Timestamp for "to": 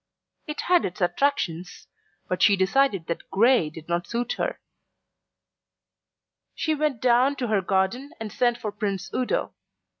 7.35-7.49